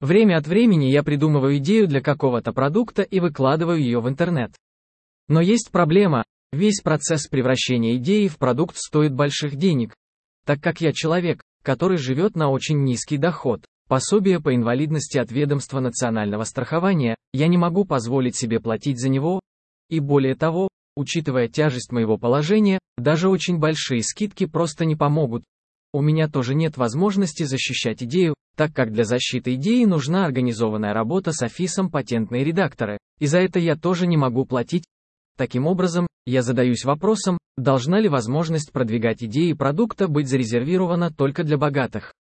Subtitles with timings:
[0.00, 4.52] Время от времени я придумываю идею для какого-то продукта и выкладываю ее в интернет.
[5.28, 9.94] Но есть проблема, весь процесс превращения идеи в продукт стоит больших денег.
[10.44, 15.80] Так как я человек, который живет на очень низкий доход, пособие по инвалидности от ведомства
[15.80, 19.40] национального страхования, я не могу позволить себе платить за него,
[19.88, 25.42] и более того, учитывая тяжесть моего положения, даже очень большие скидки просто не помогут.
[25.92, 31.32] У меня тоже нет возможности защищать идею, так как для защиты идеи нужна организованная работа
[31.32, 34.84] с офисом патентные редакторы, и за это я тоже не могу платить.
[35.36, 41.58] Таким образом, я задаюсь вопросом, должна ли возможность продвигать идеи продукта быть зарезервирована только для
[41.58, 42.12] богатых.